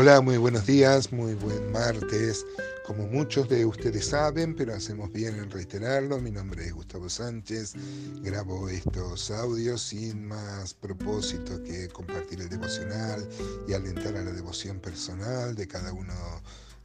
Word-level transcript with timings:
Hola, 0.00 0.22
muy 0.22 0.38
buenos 0.38 0.64
días, 0.64 1.12
muy 1.12 1.34
buen 1.34 1.72
martes. 1.72 2.46
Como 2.86 3.06
muchos 3.06 3.50
de 3.50 3.66
ustedes 3.66 4.06
saben, 4.06 4.56
pero 4.56 4.74
hacemos 4.74 5.12
bien 5.12 5.34
en 5.34 5.50
reiterarlo, 5.50 6.18
mi 6.22 6.30
nombre 6.30 6.64
es 6.64 6.72
Gustavo 6.72 7.10
Sánchez, 7.10 7.74
grabo 8.22 8.70
estos 8.70 9.30
audios 9.30 9.82
sin 9.82 10.26
más 10.26 10.72
propósito 10.72 11.62
que 11.64 11.88
compartir 11.88 12.40
el 12.40 12.48
devocional 12.48 13.28
y 13.68 13.74
alentar 13.74 14.16
a 14.16 14.22
la 14.22 14.32
devoción 14.32 14.80
personal 14.80 15.54
de 15.54 15.68
cada 15.68 15.92
uno 15.92 16.14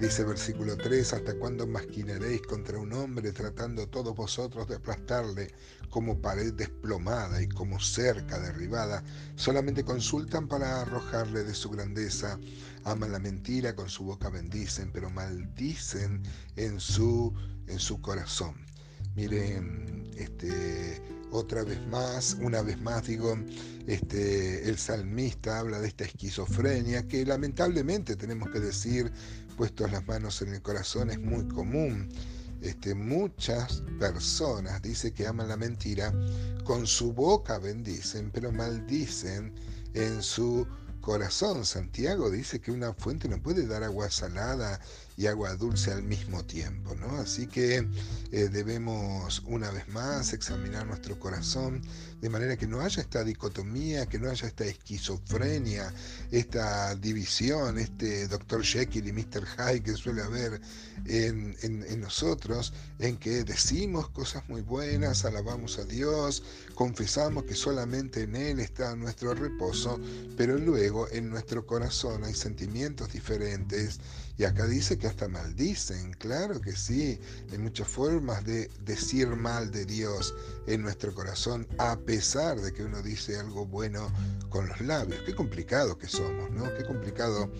Dice 0.00 0.22
versículo 0.22 0.76
3, 0.76 1.12
¿hasta 1.12 1.34
cuándo 1.34 1.66
maquinaréis 1.66 2.42
contra 2.42 2.78
un 2.78 2.92
hombre 2.92 3.32
tratando 3.32 3.88
todos 3.88 4.14
vosotros 4.14 4.68
de 4.68 4.76
aplastarle 4.76 5.52
como 5.90 6.20
pared 6.20 6.54
desplomada 6.54 7.42
y 7.42 7.48
como 7.48 7.80
cerca 7.80 8.38
derribada? 8.38 9.02
Solamente 9.34 9.84
consultan 9.84 10.46
para 10.46 10.82
arrojarle 10.82 11.42
de 11.42 11.52
su 11.52 11.70
grandeza. 11.70 12.38
Aman 12.84 13.10
la 13.10 13.18
mentira, 13.18 13.74
con 13.74 13.88
su 13.88 14.04
boca 14.04 14.30
bendicen, 14.30 14.92
pero 14.92 15.10
maldicen 15.10 16.22
en 16.54 16.78
su, 16.78 17.34
en 17.66 17.80
su 17.80 18.00
corazón. 18.00 18.54
Miren, 19.16 20.12
este, 20.16 21.02
otra 21.32 21.64
vez 21.64 21.84
más, 21.88 22.36
una 22.40 22.62
vez 22.62 22.80
más 22.80 23.04
digo, 23.08 23.36
este, 23.88 24.68
el 24.68 24.78
salmista 24.78 25.58
habla 25.58 25.80
de 25.80 25.88
esta 25.88 26.04
esquizofrenia 26.04 27.08
que 27.08 27.26
lamentablemente 27.26 28.14
tenemos 28.14 28.48
que 28.50 28.60
decir, 28.60 29.10
puestos 29.58 29.90
las 29.90 30.06
manos 30.06 30.40
en 30.40 30.54
el 30.54 30.62
corazón, 30.62 31.10
es 31.10 31.18
muy 31.18 31.46
común. 31.48 32.08
Este, 32.62 32.94
muchas 32.94 33.82
personas, 33.98 34.80
dice 34.82 35.12
que 35.12 35.26
aman 35.26 35.48
la 35.48 35.56
mentira, 35.56 36.14
con 36.62 36.86
su 36.86 37.12
boca 37.12 37.58
bendicen, 37.58 38.30
pero 38.32 38.52
maldicen 38.52 39.52
en 39.94 40.22
su 40.22 40.64
corazón. 41.00 41.64
Santiago 41.64 42.30
dice 42.30 42.60
que 42.60 42.70
una 42.70 42.94
fuente 42.94 43.28
no 43.28 43.42
puede 43.42 43.66
dar 43.66 43.82
agua 43.82 44.08
salada 44.10 44.80
y 45.18 45.26
agua 45.26 45.56
dulce 45.56 45.90
al 45.90 46.04
mismo 46.04 46.44
tiempo, 46.44 46.94
¿no? 46.94 47.18
Así 47.18 47.48
que 47.48 47.88
eh, 48.30 48.48
debemos 48.52 49.42
una 49.46 49.68
vez 49.72 49.88
más 49.88 50.32
examinar 50.32 50.86
nuestro 50.86 51.18
corazón 51.18 51.82
de 52.20 52.28
manera 52.28 52.56
que 52.56 52.68
no 52.68 52.80
haya 52.80 53.02
esta 53.02 53.24
dicotomía, 53.24 54.06
que 54.06 54.20
no 54.20 54.30
haya 54.30 54.46
esta 54.46 54.64
esquizofrenia, 54.64 55.92
esta 56.30 56.94
división, 56.94 57.78
este 57.78 58.28
Dr. 58.28 58.62
Jekyll 58.62 59.08
y 59.08 59.12
Mr. 59.12 59.44
Hyde 59.44 59.82
que 59.82 59.94
suele 59.94 60.22
haber 60.22 60.60
en, 61.06 61.56
en 61.62 62.00
nosotros, 62.00 62.72
en 63.00 63.16
que 63.16 63.42
decimos 63.42 64.10
cosas 64.10 64.48
muy 64.48 64.62
buenas, 64.62 65.24
alabamos 65.24 65.78
a 65.78 65.84
Dios, 65.84 66.44
confesamos 66.76 67.42
que 67.42 67.54
solamente 67.54 68.22
en 68.22 68.36
Él 68.36 68.60
está 68.60 68.94
nuestro 68.94 69.34
reposo, 69.34 70.00
pero 70.36 70.58
luego 70.58 71.08
en 71.10 71.28
nuestro 71.28 71.66
corazón 71.66 72.22
hay 72.22 72.34
sentimientos 72.34 73.12
diferentes 73.12 73.98
y 74.38 74.44
acá 74.44 74.66
dice 74.66 74.96
que 74.98 75.07
hasta 75.08 75.28
maldicen, 75.28 76.12
claro 76.14 76.60
que 76.60 76.76
sí, 76.76 77.18
hay 77.50 77.58
muchas 77.58 77.88
formas 77.88 78.44
de 78.44 78.70
decir 78.84 79.28
mal 79.28 79.70
de 79.70 79.84
Dios 79.84 80.34
en 80.66 80.82
nuestro 80.82 81.14
corazón, 81.14 81.66
a 81.78 81.98
pesar 81.98 82.60
de 82.60 82.72
que 82.72 82.84
uno 82.84 83.02
dice 83.02 83.36
algo 83.36 83.66
bueno 83.66 84.12
con 84.50 84.68
los 84.68 84.80
labios. 84.80 85.20
Qué 85.26 85.34
complicado 85.34 85.98
que 85.98 86.06
somos, 86.06 86.50
¿no? 86.50 86.72
Qué 86.74 86.84
complicado 86.84 87.50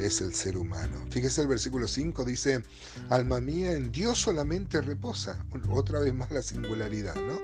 es 0.00 0.20
el 0.20 0.34
ser 0.34 0.56
humano. 0.56 1.06
Fíjese 1.10 1.42
el 1.42 1.48
versículo 1.48 1.86
5 1.86 2.24
dice, 2.24 2.62
alma 3.10 3.40
mía, 3.40 3.72
en 3.72 3.92
Dios 3.92 4.18
solamente 4.18 4.80
reposa. 4.80 5.44
Otra 5.70 6.00
vez 6.00 6.14
más 6.14 6.30
la 6.30 6.42
singularidad, 6.42 7.14
¿no? 7.14 7.38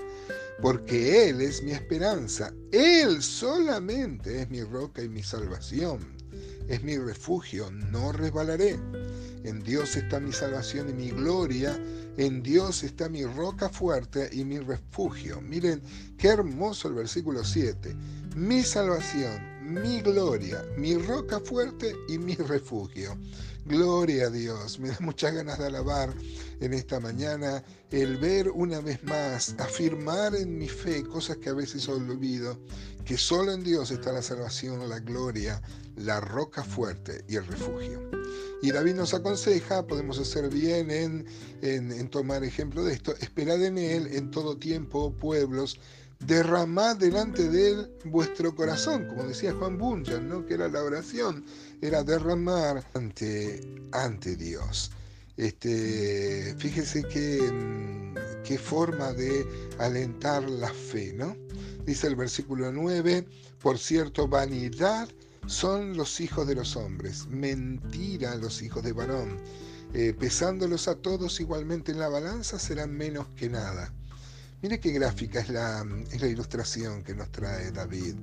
Porque 0.61 1.29
Él 1.29 1.41
es 1.41 1.63
mi 1.63 1.71
esperanza, 1.71 2.53
Él 2.71 3.23
solamente 3.23 4.41
es 4.41 4.49
mi 4.49 4.63
roca 4.63 5.01
y 5.01 5.09
mi 5.09 5.23
salvación 5.23 6.21
es 6.67 6.83
mi 6.83 6.97
refugio, 6.97 7.69
no 7.71 8.11
resbalaré. 8.11 8.79
En 9.43 9.63
Dios 9.63 9.95
está 9.95 10.19
mi 10.19 10.31
salvación 10.31 10.89
y 10.89 10.93
mi 10.93 11.09
gloria, 11.09 11.79
en 12.17 12.43
Dios 12.43 12.83
está 12.83 13.09
mi 13.09 13.23
roca 13.25 13.69
fuerte 13.69 14.29
y 14.31 14.45
mi 14.45 14.59
refugio. 14.59 15.41
Miren 15.41 15.81
qué 16.17 16.27
hermoso 16.27 16.87
el 16.87 16.93
versículo 16.95 17.43
7. 17.43 17.95
Mi 18.35 18.61
salvación, 18.63 19.73
mi 19.73 20.01
gloria, 20.01 20.63
mi 20.77 20.95
roca 20.95 21.39
fuerte 21.39 21.95
y 22.07 22.17
mi 22.17 22.35
refugio. 22.35 23.17
Gloria 23.65 24.27
a 24.27 24.29
Dios. 24.29 24.79
Me 24.79 24.89
da 24.89 24.97
muchas 24.99 25.33
ganas 25.33 25.59
de 25.59 25.67
alabar 25.67 26.13
en 26.59 26.73
esta 26.73 26.99
mañana 26.99 27.63
el 27.89 28.17
ver 28.17 28.49
una 28.49 28.79
vez 28.79 29.03
más, 29.03 29.55
afirmar 29.57 30.35
en 30.35 30.57
mi 30.57 30.67
fe 30.67 31.03
cosas 31.03 31.37
que 31.37 31.49
a 31.49 31.53
veces 31.53 31.87
olvido, 31.89 32.59
que 33.05 33.17
solo 33.17 33.51
en 33.53 33.63
Dios 33.63 33.91
está 33.91 34.11
la 34.11 34.21
salvación, 34.21 34.87
la 34.87 34.99
gloria, 34.99 35.61
la 35.95 36.21
roca 36.21 36.63
fuerte 36.63 37.23
y 37.27 37.35
el 37.35 37.45
refugio. 37.45 38.20
Y 38.61 38.71
David 38.71 38.95
nos 38.95 39.13
aconseja, 39.13 39.87
podemos 39.87 40.19
hacer 40.19 40.49
bien 40.49 40.91
en, 40.91 41.25
en, 41.61 42.09
tomar 42.09 42.43
ejemplo 42.43 42.83
de 42.83 42.93
esto, 42.93 43.15
esperad 43.19 43.63
en 43.63 43.77
Él 43.77 44.07
en 44.11 44.29
todo 44.29 44.55
tiempo, 44.55 45.11
pueblos, 45.13 45.79
derramad 46.19 46.97
delante 46.97 47.49
de 47.49 47.69
Él 47.71 47.91
vuestro 48.05 48.55
corazón, 48.55 49.07
como 49.07 49.23
decía 49.23 49.53
Juan 49.53 49.77
Bunyan, 49.77 50.29
¿no? 50.29 50.45
que 50.45 50.53
era 50.53 50.67
la 50.67 50.83
oración, 50.83 51.43
era 51.81 52.03
derramar 52.03 52.85
ante, 52.93 53.61
ante 53.91 54.35
Dios. 54.35 54.91
Este, 55.37 56.53
fíjese 56.59 57.03
qué, 57.03 57.41
mm, 57.41 58.43
qué 58.43 58.59
forma 58.59 59.11
de 59.13 59.43
alentar 59.79 60.47
la 60.47 60.71
fe, 60.71 61.13
¿no? 61.13 61.35
Dice 61.85 62.05
el 62.07 62.15
versículo 62.15 62.71
9, 62.71 63.25
por 63.59 63.79
cierto, 63.79 64.27
vanidad 64.27 65.09
son 65.47 65.97
los 65.97 66.19
hijos 66.19 66.47
de 66.47 66.55
los 66.55 66.75
hombres, 66.75 67.27
mentira 67.27 68.35
los 68.35 68.61
hijos 68.61 68.83
de 68.83 68.93
varón. 68.93 69.39
Eh, 69.93 70.13
pesándolos 70.17 70.87
a 70.87 70.95
todos 70.95 71.39
igualmente 71.41 71.91
en 71.91 71.99
la 71.99 72.07
balanza 72.07 72.57
serán 72.59 72.95
menos 72.95 73.27
que 73.35 73.49
nada. 73.49 73.93
Mire 74.61 74.79
qué 74.79 74.91
gráfica 74.91 75.39
es 75.39 75.49
la, 75.49 75.83
es 76.11 76.21
la 76.21 76.27
ilustración 76.27 77.03
que 77.03 77.15
nos 77.15 77.31
trae 77.31 77.71
David. 77.71 78.15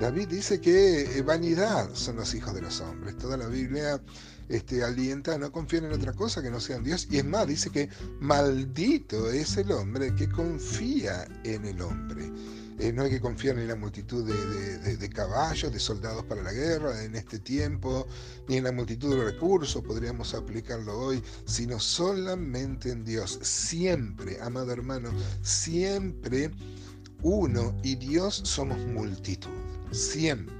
David 0.00 0.28
dice 0.28 0.60
que 0.60 1.18
eh, 1.18 1.22
vanidad 1.22 1.88
son 1.94 2.16
los 2.16 2.34
hijos 2.34 2.54
de 2.54 2.60
los 2.60 2.80
hombres. 2.82 3.16
Toda 3.16 3.38
la 3.38 3.46
Biblia 3.46 4.00
este, 4.50 4.84
alienta 4.84 5.34
a 5.34 5.38
no 5.38 5.50
confiar 5.50 5.84
en 5.84 5.92
otra 5.92 6.12
cosa 6.12 6.42
que 6.42 6.50
no 6.50 6.60
sea 6.60 6.76
en 6.76 6.84
Dios. 6.84 7.08
Y 7.10 7.16
es 7.16 7.24
más, 7.24 7.46
dice 7.46 7.70
que 7.70 7.88
maldito 8.20 9.30
es 9.30 9.56
el 9.56 9.72
hombre 9.72 10.14
que 10.14 10.28
confía 10.28 11.26
en 11.44 11.64
el 11.64 11.80
hombre. 11.80 12.30
Eh, 12.78 12.92
no 12.92 13.02
hay 13.02 13.10
que 13.10 13.20
confiar 13.20 13.58
en 13.58 13.66
la 13.66 13.74
multitud 13.74 14.24
de, 14.24 15.08
caballos, 15.08 15.72
de 15.72 15.80
soldados 15.80 16.24
para 16.24 16.42
la 16.44 16.52
guerra 16.52 17.02
en 17.02 17.16
este 17.16 17.40
tiempo, 17.40 18.06
ni 18.46 18.56
en 18.56 18.64
la 18.64 18.72
multitud 18.72 19.16
de 19.16 19.24
recursos, 19.24 19.82
podríamos 19.82 20.32
aplicarlo 20.34 20.96
hoy, 20.96 21.20
sino 21.44 21.80
solamente 21.80 22.92
en 22.92 23.04
Dios. 23.04 23.40
Siempre, 23.42 24.40
amado 24.40 24.70
hermano, 24.72 25.10
siempre 25.42 26.52
uno 27.22 27.76
y 27.82 27.96
Dios 27.96 28.42
somos 28.44 28.78
multitud. 28.86 29.50
Siempre. 29.90 30.54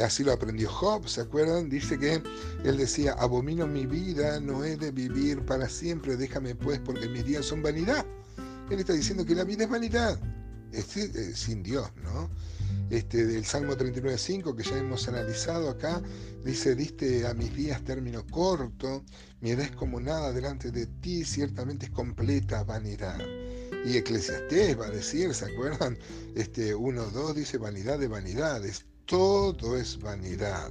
Así 0.00 0.22
lo 0.22 0.32
aprendió 0.32 0.70
Job, 0.70 1.08
¿se 1.08 1.22
acuerdan? 1.22 1.68
Dice 1.68 1.98
que 1.98 2.22
él 2.62 2.76
decía, 2.76 3.14
abomino 3.14 3.66
mi 3.66 3.84
vida, 3.84 4.38
no 4.38 4.64
he 4.64 4.76
de 4.76 4.92
vivir 4.92 5.44
para 5.44 5.68
siempre, 5.68 6.16
déjame 6.16 6.54
pues 6.54 6.78
porque 6.78 7.08
mis 7.08 7.24
días 7.24 7.46
son 7.46 7.62
vanidad. 7.62 8.06
Él 8.70 8.78
está 8.78 8.92
diciendo 8.92 9.26
que 9.26 9.34
la 9.34 9.42
vida 9.42 9.64
es 9.64 9.70
vanidad 9.70 10.16
este, 10.72 11.04
eh, 11.04 11.34
sin 11.34 11.62
Dios, 11.62 11.90
¿no? 12.02 12.30
Este, 12.90 13.26
del 13.26 13.44
Salmo 13.44 13.74
39.5 13.74 14.56
que 14.56 14.62
ya 14.62 14.78
hemos 14.78 15.06
analizado 15.08 15.70
acá, 15.70 16.02
dice, 16.44 16.74
diste 16.74 17.26
a 17.26 17.34
mis 17.34 17.54
días 17.54 17.82
término 17.84 18.26
corto, 18.26 19.04
mi 19.40 19.50
edad 19.50 19.66
es 19.66 19.72
como 19.72 20.00
nada 20.00 20.32
delante 20.32 20.70
de 20.70 20.86
ti, 20.86 21.24
ciertamente 21.24 21.86
es 21.86 21.92
completa 21.92 22.64
vanidad. 22.64 23.18
Y 23.84 23.96
Eclesiastés 23.96 24.78
va 24.78 24.86
a 24.86 24.90
decir, 24.90 25.32
¿se 25.34 25.46
acuerdan? 25.46 25.96
Este 26.34 26.74
1.2 26.74 27.34
dice 27.34 27.58
vanidad 27.58 27.98
de 27.98 28.08
vanidades, 28.08 28.84
todo 29.06 29.76
es 29.76 29.98
vanidad. 29.98 30.70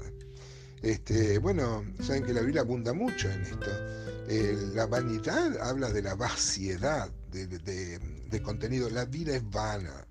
Este, 0.81 1.37
bueno, 1.39 1.83
saben 2.01 2.23
que 2.23 2.33
la 2.33 2.41
Biblia 2.41 2.61
abunda 2.61 2.93
mucho 2.93 3.29
en 3.29 3.41
esto. 3.41 3.71
La 4.75 4.85
vanidad 4.85 5.57
habla 5.59 5.91
de 5.91 6.03
la 6.03 6.15
vaciedad, 6.15 7.09
de, 7.29 7.47
de 8.29 8.41
contenido. 8.41 8.89
La 8.89 9.05
vida 9.05 9.35
es 9.35 9.49
vana 9.49 10.05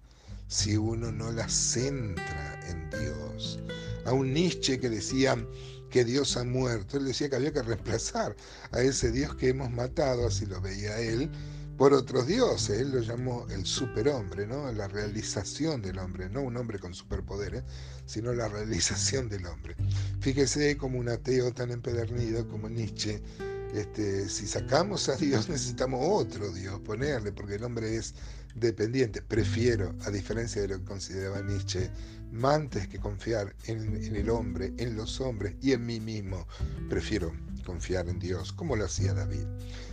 si 0.48 0.76
uno 0.76 1.12
no 1.12 1.30
la 1.30 1.48
centra 1.48 2.60
en 2.68 2.90
Dios. 2.90 3.60
A 4.06 4.12
un 4.12 4.32
Nietzsche 4.32 4.80
que 4.80 4.88
decía 4.88 5.36
que 5.90 6.04
Dios 6.04 6.36
ha 6.36 6.44
muerto, 6.44 6.96
él 6.96 7.06
decía 7.06 7.28
que 7.28 7.36
había 7.36 7.52
que 7.52 7.62
reemplazar 7.62 8.34
a 8.72 8.80
ese 8.80 9.10
Dios 9.10 9.34
que 9.36 9.50
hemos 9.50 9.70
matado, 9.70 10.26
así 10.26 10.46
lo 10.46 10.60
veía 10.60 10.98
él, 11.00 11.30
por 11.76 11.92
otros 11.92 12.26
dioses. 12.26 12.80
Él 12.80 12.90
lo 12.90 13.00
llamó 13.00 13.46
el 13.50 13.64
superhombre, 13.64 14.46
¿no? 14.46 14.70
La 14.72 14.88
realización 14.88 15.80
del 15.80 15.98
hombre, 15.98 16.28
no 16.28 16.42
un 16.42 16.56
hombre 16.56 16.78
con 16.78 16.94
superpoderes, 16.94 17.62
sino 18.06 18.32
la 18.32 18.48
realización 18.48 19.28
del 19.28 19.46
hombre. 19.46 19.76
Fíjese 20.20 20.76
como 20.76 20.98
un 20.98 21.08
ateo 21.08 21.52
tan 21.52 21.70
empedernido 21.70 22.46
como 22.48 22.68
Nietzsche 22.68 23.22
este, 23.74 24.28
si 24.28 24.46
sacamos 24.46 25.08
a 25.08 25.16
Dios 25.16 25.48
necesitamos 25.48 26.00
otro 26.02 26.50
Dios, 26.52 26.80
ponerle, 26.80 27.32
porque 27.32 27.56
el 27.56 27.64
hombre 27.64 27.96
es 27.96 28.14
dependiente. 28.54 29.22
Prefiero, 29.22 29.94
a 30.04 30.10
diferencia 30.10 30.62
de 30.62 30.68
lo 30.68 30.78
que 30.78 30.84
consideraba 30.84 31.42
Nietzsche, 31.42 31.90
antes 32.42 32.88
que 32.88 32.98
confiar 32.98 33.54
en, 33.64 34.16
el 34.16 34.30
hombre, 34.30 34.72
en 34.78 34.96
los 34.96 35.20
hombres 35.20 35.56
y 35.60 35.72
en 35.72 35.86
mí 35.86 36.00
mismo, 36.00 36.46
prefiero 36.88 37.32
confiar 37.64 38.08
en 38.08 38.18
Dios, 38.18 38.52
como 38.52 38.76
lo 38.76 38.86
hacía 38.86 39.12
David. 39.12 39.44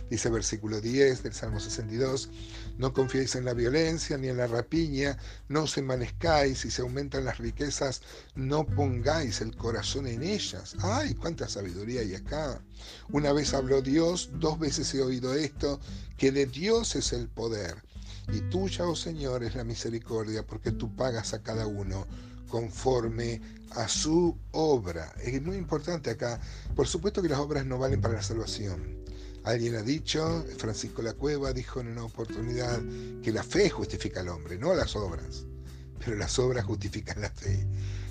Dice 0.08 0.30
versículo 0.30 0.80
10 0.80 1.24
del 1.24 1.34
Salmo 1.34 1.60
62, 1.60 2.30
no 2.78 2.92
confiéis 2.92 3.34
en 3.34 3.44
la 3.44 3.54
violencia 3.54 4.16
ni 4.16 4.28
en 4.28 4.36
la 4.36 4.46
rapiña, 4.46 5.18
no 5.48 5.64
os 5.64 5.76
envanezcáis, 5.76 6.60
si 6.60 6.70
se 6.70 6.82
aumentan 6.82 7.24
las 7.24 7.38
riquezas, 7.38 8.02
no 8.34 8.64
pongáis 8.64 9.40
el 9.40 9.56
corazón 9.56 10.06
en 10.06 10.22
ellas. 10.22 10.76
¡Ay, 10.80 11.14
cuánta 11.14 11.48
sabiduría 11.48 12.02
hay 12.02 12.14
acá! 12.14 12.62
Una 13.10 13.32
vez 13.32 13.52
habló 13.52 13.82
Dios, 13.82 14.30
dos 14.34 14.58
veces 14.58 14.94
he 14.94 15.02
oído 15.02 15.34
esto, 15.34 15.80
que 16.16 16.30
de 16.32 16.46
Dios 16.46 16.94
es 16.96 17.12
el 17.12 17.28
poder. 17.28 17.82
Y 18.32 18.40
tuya, 18.50 18.86
oh 18.86 18.96
Señor, 18.96 19.44
es 19.44 19.54
la 19.54 19.64
misericordia, 19.64 20.44
porque 20.44 20.72
tú 20.72 20.94
pagas 20.94 21.32
a 21.34 21.42
cada 21.42 21.66
uno 21.66 22.06
conforme 22.48 23.40
a 23.70 23.88
su 23.88 24.36
obra. 24.52 25.12
Es 25.22 25.40
muy 25.42 25.56
importante 25.56 26.10
acá. 26.10 26.40
Por 26.74 26.86
supuesto 26.86 27.22
que 27.22 27.28
las 27.28 27.38
obras 27.38 27.66
no 27.66 27.78
valen 27.78 28.00
para 28.00 28.14
la 28.14 28.22
salvación. 28.22 29.04
Alguien 29.44 29.76
ha 29.76 29.82
dicho, 29.82 30.44
Francisco 30.58 31.02
La 31.02 31.12
Cueva 31.12 31.52
dijo 31.52 31.80
en 31.80 31.88
una 31.88 32.04
oportunidad, 32.04 32.80
que 33.22 33.30
la 33.30 33.44
fe 33.44 33.70
justifica 33.70 34.20
al 34.20 34.28
hombre, 34.28 34.58
no 34.58 34.74
las 34.74 34.96
obras. 34.96 35.44
Pero 36.04 36.16
las 36.16 36.38
obras 36.38 36.64
justifican 36.64 37.20
la 37.20 37.30
fe. 37.30 37.66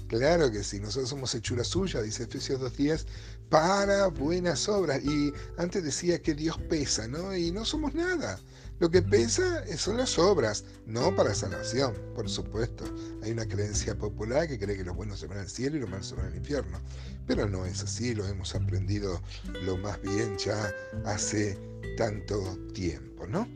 Claro 0.08 0.52
que 0.52 0.64
sí, 0.64 0.80
nosotros 0.80 1.10
somos 1.10 1.34
hechura 1.34 1.64
suya, 1.64 2.02
dice 2.02 2.24
Efesios 2.24 2.62
2.10, 2.62 3.06
para 3.50 4.08
buenas 4.08 4.70
obras. 4.70 5.04
Y 5.04 5.34
antes 5.58 5.84
decía 5.84 6.22
que 6.22 6.36
Dios 6.36 6.58
pesa, 6.70 7.08
¿no? 7.08 7.36
Y 7.36 7.52
no 7.52 7.66
somos 7.66 7.94
nada. 7.94 8.40
Lo 8.80 8.92
que 8.92 9.02
pesa 9.02 9.64
son 9.78 9.98
las 9.98 10.20
obras, 10.20 10.66
no 10.86 11.16
para 11.16 11.34
salvación, 11.34 11.94
por 12.14 12.30
supuesto. 12.30 12.84
Hay 13.24 13.32
una 13.32 13.48
creencia 13.48 13.98
popular 13.98 14.48
que 14.48 14.60
cree 14.60 14.76
que 14.76 14.84
los 14.84 14.96
buenos 14.96 15.20
se 15.20 15.28
van 15.28 15.38
al 15.38 15.50
cielo 15.50 15.78
y 15.78 15.80
los 15.80 15.90
malos 15.90 16.08
se 16.08 16.16
van 16.16 16.26
al 16.26 16.36
infierno. 16.36 16.82
Pero 17.26 17.48
no 17.48 17.66
es 17.66 17.84
así, 17.84 18.14
lo 18.14 18.26
hemos 18.28 18.54
aprendido 18.54 19.22
lo 19.64 19.78
más 19.78 20.02
bien 20.02 20.38
ya 20.38 20.74
hace 21.06 21.58
tanto 21.98 22.58
tiempo, 22.74 23.26
¿no? 23.28 23.48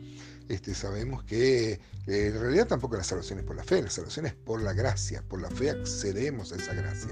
Este, 0.48 0.74
sabemos 0.74 1.22
que 1.24 1.72
eh, 1.72 1.78
en 2.06 2.40
realidad 2.40 2.66
tampoco 2.66 2.96
la 2.96 3.04
salvación 3.04 3.38
es 3.38 3.44
por 3.44 3.54
la 3.54 3.62
fe, 3.62 3.82
la 3.82 3.90
salvación 3.90 4.26
es 4.26 4.34
por 4.34 4.62
la 4.62 4.72
gracia, 4.72 5.22
por 5.22 5.40
la 5.40 5.50
fe 5.50 5.70
accedemos 5.70 6.52
a 6.52 6.56
esa 6.56 6.74
gracia, 6.74 7.10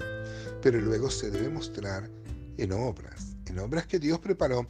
pero 0.60 0.80
luego 0.80 1.08
se 1.08 1.30
debe 1.30 1.48
mostrar 1.48 2.10
en 2.56 2.72
obras, 2.72 3.36
en 3.46 3.60
obras 3.60 3.86
que 3.86 4.00
Dios 4.00 4.18
preparó 4.18 4.66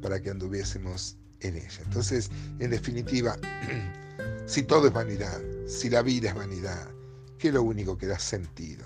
para 0.00 0.20
que 0.22 0.30
anduviésemos 0.30 1.16
en. 1.44 1.82
Entonces, 1.84 2.30
en 2.58 2.70
definitiva, 2.70 3.36
si 4.46 4.62
todo 4.62 4.86
es 4.88 4.92
vanidad, 4.92 5.40
si 5.66 5.90
la 5.90 6.02
vida 6.02 6.30
es 6.30 6.34
vanidad, 6.34 6.88
¿qué 7.38 7.48
es 7.48 7.54
lo 7.54 7.62
único 7.62 7.96
que 7.96 8.06
da 8.06 8.18
sentido? 8.18 8.84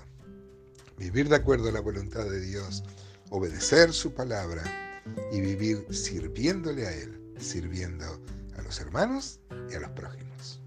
Vivir 0.97 1.29
de 1.29 1.37
acuerdo 1.37 1.69
a 1.69 1.71
la 1.71 1.79
voluntad 1.79 2.25
de 2.29 2.41
Dios, 2.41 2.83
obedecer 3.29 3.93
su 3.93 4.13
palabra 4.13 4.63
y 5.31 5.39
vivir 5.39 5.85
sirviéndole 5.91 6.87
a 6.87 6.91
Él, 6.93 7.33
sirviendo 7.39 8.05
a 8.57 8.61
los 8.61 8.79
hermanos 8.79 9.39
y 9.71 9.75
a 9.75 9.79
los 9.79 9.91
prójimos. 9.91 10.59